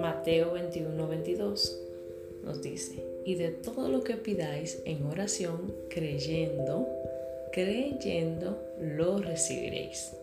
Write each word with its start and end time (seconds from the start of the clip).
Mateo 0.00 0.52
21, 0.52 1.08
22 1.08 1.80
nos 2.42 2.60
dice, 2.60 3.04
y 3.24 3.36
de 3.36 3.50
todo 3.50 3.88
lo 3.88 4.02
que 4.02 4.16
pidáis 4.16 4.82
en 4.84 5.06
oración, 5.06 5.72
creyendo, 5.90 6.88
creyendo, 7.52 8.60
lo 8.80 9.18
recibiréis. 9.18 10.14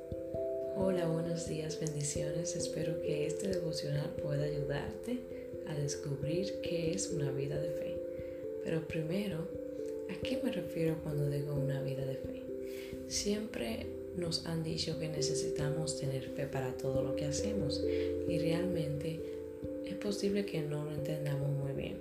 Hola, 0.75 1.07
buenos 1.07 1.47
días, 1.47 1.79
bendiciones. 1.79 2.57
Espero 2.57 3.01
que 3.01 3.25
este 3.27 3.47
devocional 3.47 4.09
pueda 4.21 4.43
ayudarte 4.43 5.19
a 5.67 5.75
descubrir 5.75 6.59
qué 6.61 6.91
es 6.91 7.09
una 7.09 7.31
vida 7.31 7.57
de 7.57 7.69
fe. 7.69 7.97
Pero 8.65 8.85
primero, 8.85 9.47
¿a 10.09 10.21
qué 10.21 10.41
me 10.43 10.51
refiero 10.51 10.97
cuando 11.03 11.29
digo 11.29 11.53
una 11.55 11.81
vida 11.81 12.05
de 12.05 12.15
fe? 12.15 12.43
Siempre 13.07 14.00
nos 14.17 14.45
han 14.45 14.63
dicho 14.63 14.99
que 14.99 15.07
necesitamos 15.09 15.99
tener 15.99 16.23
fe 16.29 16.45
para 16.45 16.73
todo 16.73 17.03
lo 17.03 17.15
que 17.15 17.25
hacemos 17.25 17.81
y 18.27 18.39
realmente 18.39 19.19
es 19.85 19.95
posible 19.95 20.45
que 20.45 20.61
no 20.61 20.85
lo 20.85 20.91
entendamos 20.91 21.49
muy 21.49 21.71
bien. 21.73 21.97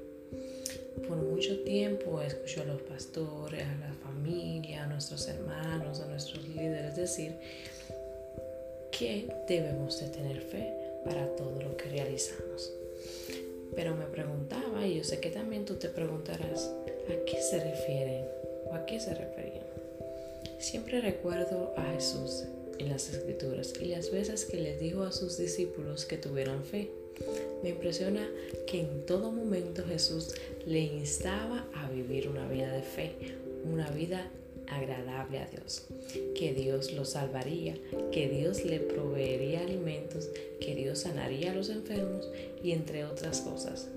Por 1.07 1.17
mucho 1.17 1.61
tiempo 1.61 2.21
escucho 2.21 2.63
a 2.63 2.65
los 2.65 2.83
pastores, 2.83 3.63
a 3.63 3.79
la 3.79 3.93
familia, 3.95 4.85
a 4.85 4.87
nuestros 4.87 5.29
hermanos, 5.29 6.01
a 6.01 6.07
nuestros 6.07 6.47
líderes 6.49 6.97
decir 6.97 7.35
que 8.91 9.27
debemos 9.49 10.01
de 10.01 10.09
tener 10.09 10.41
fe 10.41 10.75
para 11.05 11.27
todo 11.37 11.61
lo 11.63 11.77
que 11.77 11.89
realizamos. 11.89 12.73
Pero 13.75 13.95
me 13.95 14.07
preguntaba, 14.07 14.87
y 14.87 14.97
yo 14.97 15.05
sé 15.05 15.21
que 15.21 15.31
también 15.31 15.65
tú 15.65 15.77
te 15.77 15.89
preguntarás, 15.89 16.71
¿a 17.09 17.25
qué 17.25 17.41
se 17.41 17.61
refieren 17.61 18.25
o 18.67 18.75
a 18.75 18.85
qué 18.85 19.01
se 19.01 19.15
referían? 19.15 19.65
Siempre 20.61 21.01
recuerdo 21.01 21.73
a 21.79 21.85
Jesús 21.95 22.45
en 22.79 22.91
las 22.91 23.09
escrituras 23.09 23.73
y 23.81 23.87
las 23.87 24.11
veces 24.11 24.45
que 24.45 24.59
les 24.59 24.79
dijo 24.79 25.05
a 25.05 25.11
sus 25.11 25.39
discípulos 25.39 26.05
que 26.05 26.19
tuvieran 26.19 26.63
fe. 26.65 26.91
Me 27.63 27.71
impresiona 27.71 28.29
que 28.67 28.81
en 28.81 29.07
todo 29.07 29.33
momento 29.33 29.83
Jesús 29.87 30.35
le 30.67 30.81
instaba 30.81 31.67
a 31.75 31.89
vivir 31.89 32.29
una 32.29 32.47
vida 32.47 32.71
de 32.73 32.83
fe, 32.83 33.13
una 33.65 33.91
vida 33.91 34.31
agradable 34.69 35.39
a 35.39 35.47
Dios, 35.47 35.87
que 36.35 36.53
Dios 36.53 36.93
lo 36.93 37.07
salvaría, 37.07 37.75
que 38.13 38.29
Dios 38.29 38.63
le 38.63 38.81
proveería 38.81 39.63
alimentos, 39.63 40.29
que 40.61 40.75
Dios 40.75 41.01
sanaría 41.01 41.53
a 41.53 41.55
los 41.55 41.71
enfermos 41.71 42.31
y 42.63 42.73
entre 42.73 43.07
otras 43.07 43.41
cosas, 43.41 43.89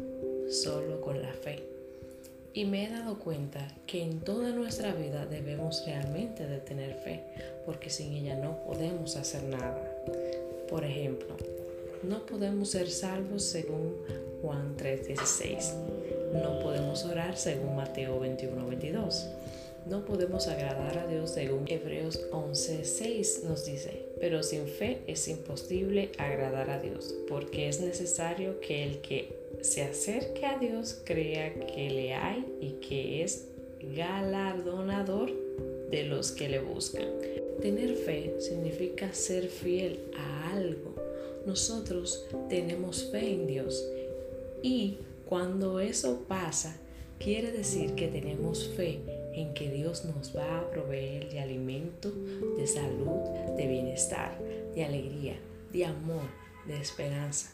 solo 0.50 1.02
con 1.02 1.22
la 1.22 1.34
fe. 1.34 1.73
Y 2.54 2.66
me 2.66 2.86
he 2.86 2.90
dado 2.90 3.18
cuenta 3.20 3.68
que 3.88 4.04
en 4.04 4.20
toda 4.20 4.52
nuestra 4.52 4.94
vida 4.94 5.26
debemos 5.26 5.84
realmente 5.86 6.46
tener 6.60 6.94
fe, 6.96 7.24
porque 7.66 7.90
sin 7.90 8.14
ella 8.14 8.36
no 8.36 8.64
podemos 8.64 9.16
hacer 9.16 9.44
nada. 9.44 9.82
Por 10.70 10.86
ejemplo, 10.86 11.36
no 12.04 12.26
podemos 12.26 12.70
ser 12.70 12.90
salvos 12.90 13.44
según 13.44 13.96
Juan 14.42 14.78
3:16. 14.78 15.74
No 16.34 16.60
podemos 16.60 17.06
orar 17.06 17.38
según 17.38 17.76
Mateo 17.76 18.20
21:22 18.20 19.26
no 19.86 20.06
podemos 20.06 20.48
agradar 20.48 20.98
a 20.98 21.08
Dios 21.08 21.32
según 21.32 21.66
Hebreos 21.68 22.22
11:6 22.32 23.44
nos 23.44 23.66
dice, 23.66 24.06
pero 24.20 24.42
sin 24.42 24.68
fe 24.68 25.02
es 25.08 25.28
imposible 25.28 26.12
agradar 26.18 26.70
a 26.70 26.80
Dios, 26.80 27.14
porque 27.28 27.68
es 27.68 27.82
necesario 27.82 28.62
que 28.62 28.84
el 28.84 29.02
que 29.02 29.43
se 29.62 29.84
acerque 29.84 30.46
a 30.46 30.58
Dios 30.58 31.02
crea 31.06 31.54
que 31.54 31.90
le 31.90 32.14
hay 32.14 32.46
y 32.60 32.74
que 32.86 33.24
es 33.24 33.48
galardonador 33.96 35.32
de 35.90 36.04
los 36.04 36.32
que 36.32 36.50
le 36.50 36.60
buscan. 36.60 37.06
Tener 37.62 37.96
fe 37.96 38.36
significa 38.40 39.14
ser 39.14 39.48
fiel 39.48 40.00
a 40.18 40.52
algo. 40.54 40.96
Nosotros 41.46 42.26
tenemos 42.50 43.10
fe 43.12 43.34
en 43.34 43.48
Dios 43.48 43.86
y 44.62 44.98
cuando 45.26 45.80
eso 45.80 46.26
pasa, 46.28 46.76
quiere 47.20 47.52
decir 47.52 47.96
que 47.96 48.08
tenemos 48.08 48.70
fe 48.76 49.02
en 49.34 49.54
que 49.54 49.70
Dios 49.70 50.06
nos 50.06 50.36
va 50.36 50.60
a 50.60 50.70
proveer 50.70 51.30
de 51.30 51.40
alimento, 51.40 52.12
de 52.58 52.68
salud, 52.68 53.56
de 53.58 53.68
bienestar, 53.68 54.40
de 54.76 54.84
alegría, 54.84 55.36
de 55.72 55.86
amor, 55.86 56.24
de 56.68 56.80
esperanza. 56.80 57.52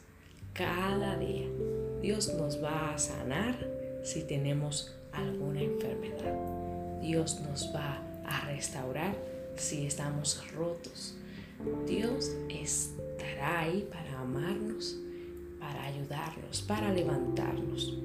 Cada 0.54 1.18
día 1.18 1.48
Dios 2.02 2.34
nos 2.36 2.64
va 2.64 2.94
a 2.94 2.98
sanar 2.98 3.56
si 4.04 4.22
tenemos 4.24 4.96
alguna 5.12 5.62
enfermedad. 5.62 6.36
Dios 7.02 7.40
nos 7.42 7.74
va 7.74 8.02
a 8.26 8.46
restaurar 8.48 9.16
si 9.56 9.86
estamos 9.86 10.44
rotos. 10.54 11.16
Dios 11.88 12.32
estará 12.50 13.62
ahí 13.62 13.88
para 13.92 14.20
amarnos, 14.20 14.98
para 15.60 15.84
ayudarnos, 15.86 16.62
para 16.62 16.94
levantarnos. 16.94 17.98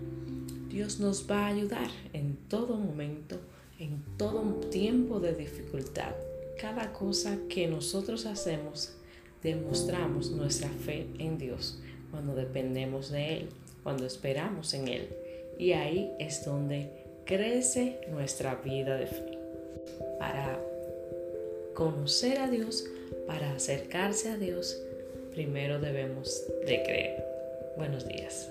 Dios 0.69 0.99
nos 0.99 1.31
va 1.31 1.47
a 1.47 1.49
ayudar 1.49 1.91
en 2.13 2.37
todo 2.49 2.77
momento 2.77 3.39
en 3.79 4.03
todo 4.17 4.41
tiempo 4.71 5.21
de 5.21 5.35
dificultad. 5.35 6.15
Cada 6.61 6.93
cosa 6.93 7.39
que 7.49 7.67
nosotros 7.67 8.27
hacemos, 8.27 8.95
demostramos 9.43 10.31
nuestra 10.31 10.69
fe 10.69 11.07
en 11.19 11.39
Dios 11.39 11.81
cuando 12.11 12.35
dependemos 12.35 13.11
de 13.11 13.39
Él, 13.39 13.49
cuando 13.85 14.07
esperamos 14.07 14.75
en 14.75 14.89
Él. 14.89 15.09
Y 15.57 15.73
ahí 15.73 16.11
es 16.19 16.45
donde 16.45 16.89
crece 17.25 18.01
nuestra 18.09 18.57
vida 18.57 18.97
de 18.97 19.07
fe. 19.07 19.39
Para 20.19 20.59
conocer 21.75 22.39
a 22.41 22.49
Dios, 22.49 22.85
para 23.29 23.53
acercarse 23.53 24.31
a 24.31 24.37
Dios, 24.37 24.83
primero 25.33 25.79
debemos 25.79 26.43
de 26.67 26.83
creer. 26.83 27.25
Buenos 27.77 28.09
días. 28.09 28.49